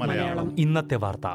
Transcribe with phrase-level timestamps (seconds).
[0.00, 0.56] മലയാളം.
[0.58, 1.26] ഇന്നത്തെ വാർത്ത.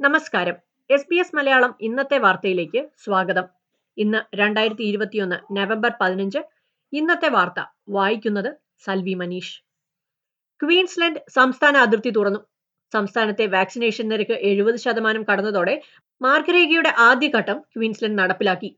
[0.00, 0.54] നമസ്കാരം.
[0.90, 3.44] എസ് ബി എസ് മലയാളം ഇന്നത്തെ വാർത്തയിലേക്ക് സ്വാഗതം.
[3.96, 6.38] ഇന്ന് രണ്ടായിരത്തി ഇരുപത്തിയൊന്ന് നവംബർ പതിനഞ്ച്.
[6.92, 8.54] ഇന്നത്തെ വാർത്ത വായിക്കുന്നത്
[8.84, 9.62] സൽവി മനീഷ്.
[10.62, 12.53] ക്വീൻസ്ലൻഡ് സംസ്ഥാന അതിർത്തി തുറന്നു.
[12.94, 15.74] സംസ്ഥാനത്തെ വാക്സിനേഷൻ നിരക്ക് എഴുപത് ശതമാനം കടന്നതോടെ
[16.20, 18.70] മാർഗരേഖയുടെ ആദ്യഘട്ടം ക്വീൻസ്ലൻഡ് നടപ്പിലാക്കി.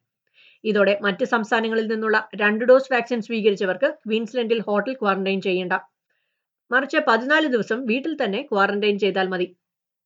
[0.64, 5.74] ഇതോടെ മറ്റ് സംസ്ഥാനങ്ങളിൽ നിന്നുള്ള രണ്ട് ഡോസ് വാക്സിൻ സ്വീകരിച്ചവർക്ക് ക്വീൻസ്ലൻഡിൽ ഹോട്ടൽ ക്വാറന്റൈൻ ചെയ്യേണ്ട.
[6.70, 9.46] മറിച്ച് പതിനാല് ദിവസം വീട്ടിൽ തന്നെ ക്വാറന്റൈൻ ചെയ്താൽ മതി.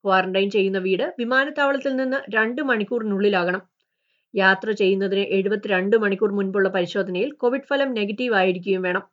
[0.05, 3.61] ക്വാറന്റൈൻ ചെയ്യുന്ന വീട് വിമാനത്താവളത്തിൽ നിന്ന് രണ്ട് മണിക്കൂറിനുള്ളിലാകണം.
[4.33, 9.03] യാത്ര ചെയ്യുന്നതിന് എഴുപത്തിരണ്ട് മണിക്കൂർ മുൻപുള്ള പരിശോധനയിൽ കോവിഡ് ഫലം നെഗറ്റീവ് ആയിരിക്കുകയും വേണം.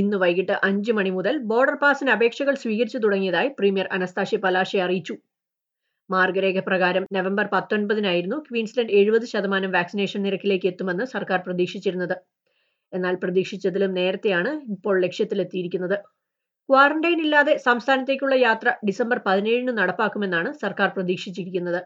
[0.00, 5.14] ഇന്ന് വൈകിട്ട് അഞ്ച് മണി മുതൽ ബോർഡർ പാസിന് അപേക്ഷകൾ സ്വീകരിച്ചു തുടങ്ങിയതായി പ്രീമിയർ അനസ്താഷി പലാശെ അറിയിച്ചു.
[6.10, 12.16] മാർഗരേഖ പ്രകാരം നവംബർ പത്തൊൻപതിനായിരുന്നു ക്വീൻസ്ലൻഡ് എഴുപത് ശതമാനം വാക്സിനേഷൻ നിരക്കിലേക്ക് എത്തുമെന്ന് സർക്കാർ പ്രതീക്ഷിച്ചിരുന്നത്.
[12.92, 15.96] എന്നാൽ പ്രതീക്ഷിച്ചതിലും നേരത്തെയാണ് ഇപ്പോൾ ലക്ഷ്യത്തിലെത്തിയിരിക്കുന്നത്.
[16.68, 21.80] ക്വാറന്റൈൻ ഇല്ലാതെ സംസ്ഥാനത്തേക്കുള്ള യാത്ര ഡിസംബർ പതിനേഴിന് നടപ്പാക്കുമെന്നാണ് സർക്കാർ പ്രതീക്ഷിച്ചിരിക്കുന്നത്.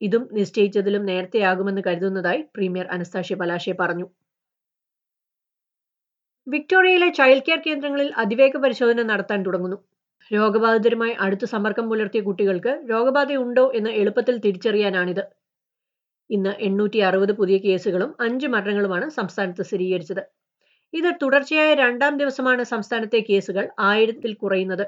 [0.00, 4.06] ഇതും നിശ്ചയിച്ചതിലും നേരത്തെയാകുമെന്ന് കരുതുന്നതായി പ്രീമിയർ അനസ്താഷ്യ പലാശെ പറഞ്ഞു.
[6.46, 9.78] വിക്ടോറിയയിലെ ചൈൽഡ് കെയർ കേന്ദ്രങ്ങളിൽ അതിവേഗ പരിശോധന നടത്താൻ തുടങ്ങുന്നു.
[10.30, 15.22] രോഗബാധിതരുമായി അടുത്ത് സമ്പർക്കം പുലർത്തിയ കുട്ടികൾക്ക് രോഗബാധയുണ്ടോ എന്ന് എളുപ്പത്തിൽ തിരിച്ചറിയാനാണിത്.
[16.30, 20.22] ഇന്ന് എണ്ണൂറ്റി അറുപത് പുതിയ കേസുകളും അഞ്ച് മരണങ്ങളുമാണ് സംസ്ഥാനത്ത് സ്ഥിരീകരിച്ചത്.
[20.94, 24.84] ഇത് തുടർച്ചയായ രണ്ടാം ദിവസമാണ് സംസ്ഥാനത്തെ കേസുകൾ ആയിരത്തിൽ കുറയുന്നത്.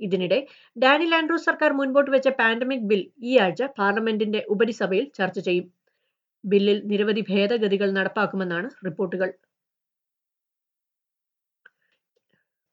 [0.00, 0.38] ഇതിനിടെ
[0.76, 5.66] ഡാനിൽ ആൻഡ്രൂസ് സർക്കാർ മുൻപോട്ട് വെച്ച പാൻഡമിക് ബിൽ ഈ ആഴ്ച പാർലമെന്റിന്റെ ഉപരിസഭയിൽ ചർച്ച ചെയ്യും.
[6.44, 9.30] ബില്ലിൽ നിരവധി ഭേദഗതികൾ നടപ്പാക്കുമെന്നാണ് റിപ്പോർട്ടുകൾ.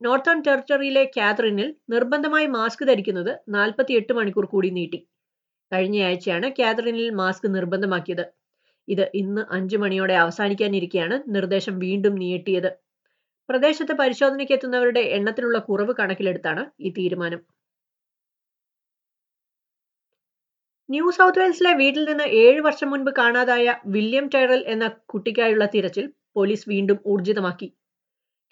[0.02, 5.00] നോർത്തേൺ ടെറിട്ടറിയിലെ കാതറിനിൽ നിർബന്ധമായി മാസ്ക് ധരിക്കുന്നത് നാൽപ്പത്തിയെട്ട് മണിക്കൂർ കൂടി നീട്ടി.
[5.72, 8.26] കഴിഞ്ഞയാഴ്ചയാണ് കാതറിനിൽ മാസ്ക് നിർബന്ധമാക്കിയത്.
[8.88, 12.70] ഇത് ഇന്ന് അഞ്ചു മണിയോടെ അവസാനിക്കാനിരിക്കെയാണ് നിർദ്ദേശം വീണ്ടും നീട്ടിയത്.
[13.50, 17.42] പ്രദേശത്ത് പരിശോധനയ്ക്ക് എത്തുന്നവരുടെ എണ്ണത്തിലുള്ള കുറവ് കണക്കിലെടുത്താണ് ഈ തീരുമാനം.
[20.90, 26.06] ന്യൂ സൗത്ത് വെയിൽസിലെ വീട്ടിൽ നിന്ന് ഏഴ് വർഷം മുൻപ് കാണാതായ വില്യം ടൈറൽ എന്ന കുട്ടിക്കായുള്ള തിരച്ചിൽ
[26.36, 27.68] പോലീസ് വീണ്ടും ഊർജിതമാക്കി.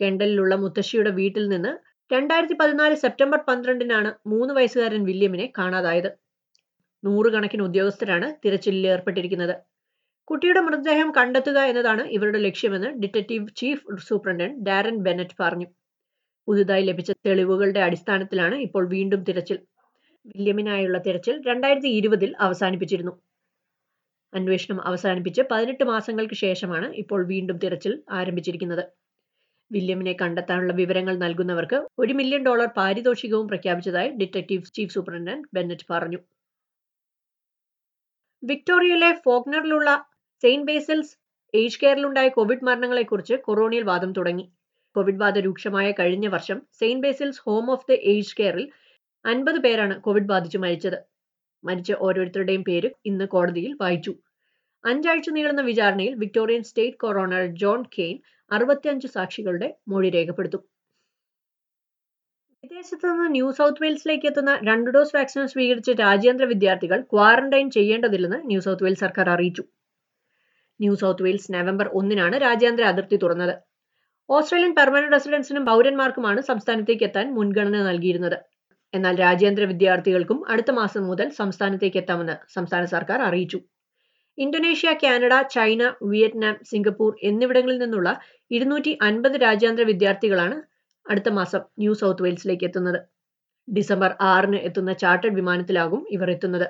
[0.02, 1.72] കെണ്ടലിലുള്ള മുത്തശ്ശിയുടെ വീട്ടിൽ നിന്ന്
[2.12, 6.09] രണ്ടായിരത്തി പതിനാല് സെപ്റ്റംബർ പന്ത്രണ്ടിനാണ് മൂന്ന് വയസ്സുകാരൻ വില്യമിനെ കാണാതായത്.
[7.03, 9.56] നൂറുകണക്കിന് ഉദ്യോഗസ്ഥരാണ് തിരച്ചിലിൽ ഏർപ്പെട്ടിരിക്കുന്നത്.
[10.28, 15.68] കുട്ടിയുടെ മൃതദേഹം കണ്ടെത്തുക എന്നതാണ് ഇവരുടെ ലക്ഷ്യമെന്ന് detective chief superintendent Darren Bennett പറഞ്ഞു.
[16.47, 19.58] പുതുതായി ലഭിച്ച തെളിവുകളുടെ അടിസ്ഥാനത്തിലാണ് ഇപ്പോൾ വീണ്ടും തിരച്ചിൽ.
[20.25, 23.14] വില്യമിനായുള്ള തിരച്ചിൽ രണ്ടായിരത്തി ഇരുപതിൽ അവസാനിപ്പിച്ചിരുന്നു.
[24.34, 28.84] അന്വേഷണം അവസാനിപ്പിച്ച് പതിനെട്ട് മാസങ്ങൾക്ക് ശേഷമാണ് ഇപ്പോൾ വീണ്ടും തിരച്ചിൽ ആരംഭിച്ചിരിക്കുന്നത്.
[29.72, 36.17] വില്യമിനെ കണ്ടെത്താനുള്ള വിവരങ്ങൾ നൽകുന്നവർക്ക് ഒരു മില്യൺ ഡോളർ പാരിതോഷികവും പ്രഖ്യാപിച്ചതായി ഡിറ്റക്റ്റീവ് ചീഫ് സൂപ്രണ്ടന്റ് ബെന്നറ്റ് പറഞ്ഞു.
[38.44, 40.05] വിക്ടോറിയയിലെ ഫോഗ്നറിലുള്ള
[40.44, 41.17] സെയിന്റ് ബേസൽസ്
[41.55, 44.51] ഏജ് കെയറിലുണ്ടായ കോവിഡ് മരണങ്ങളെക്കുറിച്ച് കൊറോണിയൽ വാദം തുടങ്ങി.
[44.95, 48.69] കോവിഡ് ബാധ രൂക്ഷമായ കഴിഞ്ഞ വർഷം Saint Basil's home of the age കെയറിൽ
[49.25, 50.99] അൻപത് പേരാണ് കോവിഡ് ബാധിച്ചു മരിച്ചത്.
[51.63, 54.13] മരിച്ച ഓരോരുത്തരുടെയും പേര് ഇന്ന് കോടതിയിൽ വായിച്ചു.
[54.90, 58.18] അഞ്ചാഴ്ച നീളുന്ന വിചാരണയിൽ Victorian state coroner John Cain
[58.52, 60.62] അറുപത്തിയഞ്ച് സാക്ഷികളുടെ മൊഴി രേഖപ്പെടുത്തും.
[62.64, 68.59] വിദേശത്ത് നിന്ന് ന്യൂ സൗത്ത് വെയിൽസിലേക്ക് എത്തുന്ന രണ്ട് ഡോസ് വാക്സിൻ സ്വീകരിച്ച രാജ്യാന്തര വിദ്യാർത്ഥികൾ ക്വാറന്റൈൻ ചെയ്യേണ്ടതില്ലെന്ന് ന്യൂ
[68.66, 69.64] സൗത്ത് വെയിൽസ് സർക്കാർ അറിയിച്ചു.
[70.80, 73.53] ന്യൂ സൗത്ത് വെയിൽസ് നവംബർ ഒന്നിനാണ് രാജ്യാന്തര അതിർത്തി തുറന്നത്.
[74.30, 78.38] ഓസ്ട്രേലിയൻ പെർമനന്റ് റെസിഡൻസിനും പൗരന്മാർക്കുമാണ് സംസ്ഥാനത്തേക്ക് എത്താൻ മുൻഗണന നൽകിയിരുന്നത്.
[78.94, 83.59] എന്നാൽ രാജ്യാന്തര വിദ്യാർത്ഥികൾക്കും അടുത്ത മാസം മുതൽ സംസ്ഥാനത്തേക്ക് എത്താമെന്ന് സംസ്ഥാന സർക്കാർ അറിയിച്ചു.
[84.38, 88.09] Indonesia Canada China Vietnam Singapore എന്നിവിടങ്ങളിൽ നിന്നുള്ള
[88.52, 90.58] ഇരുന്നൂറ്റി അൻപത് രാജ്യാന്തര വിദ്യാർത്ഥികളാണ്
[91.06, 93.00] അടുത്ത മാസം ന്യൂ സൗത്ത് വെയിൽസിലേക്ക് എത്തുന്നത്.
[93.68, 96.68] ഡിസംബർ ആറിന് എത്തുന്ന ചാർട്ടേഡ് വിമാനത്തിലാകും ഇവർ എത്തുന്നത്.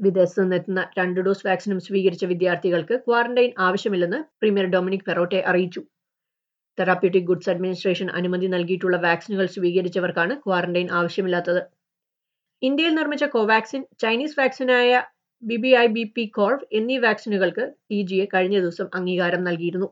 [0.00, 5.82] വിദേശത്ത് നിന്ന് എത്തുന്ന രണ്ട് ഡോസ് വാക്സിനും സ്വീകരിച്ച വിദ്യാർത്ഥികൾക്ക് ക്വാറന്റൈൻ ആവശ്യമില്ലെന്ന് പ്രീമിയർ ഡൊമിനിക് പെറോട്ടെ അറിയിച്ചു.
[6.78, 11.62] തെറാപ്യൂട്ടിക് ഗുഡ്സ് അഡ്മിനിസ്ട്രേഷൻ അനുമതി നൽകിയിട്ടുള്ള വാക്സിനുകൾ സ്വീകരിച്ചവർക്കാണ് ക്വാറന്റൈൻ ആവശ്യമില്ലാത്തത്.
[12.62, 14.92] ഇന്ത്യയിൽ നിർമ്മിച്ച Covaxin Chinese വാക്സിനായ
[15.42, 19.88] B B I B P corv എന്നീ വാക്സിനുകൾക്ക് ടി ജി എ കഴിഞ്ഞ ദിവസം അംഗീകാരം നൽകിയിരുന്നു.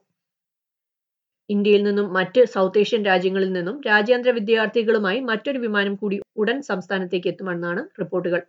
[1.51, 7.83] ഇന്ത്യയിൽ നിന്നും മറ്റ് സൗത്ത് ഏഷ്യൻ രാജ്യങ്ങളിൽ നിന്നും രാജ്യാന്തര വിദ്യാർത്ഥികളുമായി മറ്റൊരു വിമാനം കൂടി ഉടൻ സംസ്ഥാനത്തേക്ക് എത്തുമെന്നാണ്
[8.01, 8.43] റിപ്പോർട്ടുകൾ.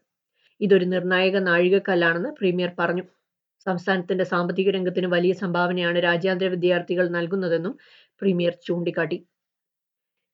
[0.61, 3.03] ഇതൊരു നിർണായക നാഴികക്കല്ലാണെന്ന് പ്രീമിയർ പറഞ്ഞു.
[3.65, 7.73] സംസ്ഥാനത്തിന്റെ സാമ്പത്തിക രംഗത്തിന് വലിയ സംഭാവനയാണ് രാജ്യാന്തര വിദ്യാർത്ഥികൾ നൽകുന്നതെന്നും
[8.21, 9.17] പ്രീമിയർ ചൂണ്ടിക്കാട്ടി.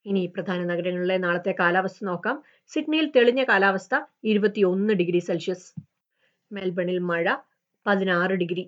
[0.05, 2.43] ഇനി പ്രധാന നഗരങ്ങളിലെ നാളത്തെ കാലാവസ്ഥ നോക്കാം.
[2.71, 5.67] സിഡ്നിയിൽ തെളിഞ്ഞ കാലാവസ്ഥ ഇരുപത്തിയൊന്ന് ഡിഗ്രി സെൽഷ്യസ്.
[6.55, 7.35] മെൽബണിൽ മഴ
[7.85, 8.63] പതിനാറ് ഡിഗ്രി.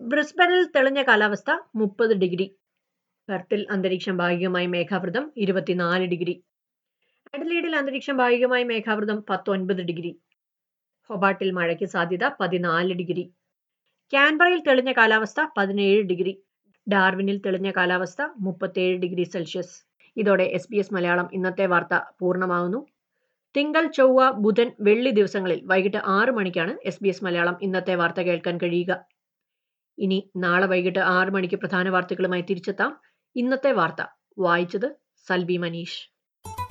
[0.00, 2.46] ബ്രിസ്ബനിൽ തെളിഞ്ഞ കാലാവസ്ഥ മുപ്പത് ഡിഗ്രി.
[3.28, 6.44] പെർത്തിൽ അന്തരീക്ഷം ഭാഗികമായി മേഘാവൃതം ഇരുപത്തിനാല് ഡിഗ്രി.
[7.34, 10.12] അഡലീഡിൽ അന്തരീക്ഷം ഭാഗികമായി മേഘാവൃതം പത്തൊൻപത് ഡിഗ്രി.
[11.10, 13.24] ഹൊബാട്ടിൽ മഴയ്ക്ക് സാധ്യത പതിനാല് ഡിഗ്രി.
[14.12, 16.32] ക്യാൻബറയിൽ തെളിഞ്ഞ കാലാവസ്ഥ പതിനേഴ് ഡിഗ്രി.
[16.86, 19.76] ഡാർവിനിൽ തെളിഞ്ഞ കാലാവസ്ഥ മുപ്പത്തേഴ് ഡിഗ്രി സെൽഷ്യസ്.
[20.16, 22.80] ഇതോടെ എസ് ബി എസ് മലയാളം ഇന്നത്തെ വാർത്ത പൂർണമാകുന്നു.
[23.56, 28.58] തിങ്കൾ ചൊവ്വ ബുധൻ വെള്ളി ദിവസങ്ങളിൽ വൈകിട്ട് ആറ് മണിക്കാണ് എസ് ബി എസ് മലയാളം ഇന്നത്തെ വാർത്ത കേൾക്കാൻ
[28.58, 29.04] കഴിയുക.
[29.98, 33.00] ഇനി നാളെ വൈകിട്ട് ആറ് മണിക്ക് പ്രധാന വാർത്തകളുമായി തിരിച്ചെത്താം.
[33.36, 34.06] ഇന്നത്തെ വാർത്ത.
[34.38, 34.96] വായിച്ചത്
[35.28, 36.10] സൽബി Manish.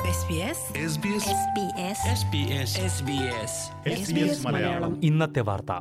[0.10, 0.60] SBS
[0.92, 3.54] SBS SBS SBS SBS
[4.00, 5.02] SBS Malayalam.
[5.04, 5.72] ഇന്നത്തെ വാർത്ത.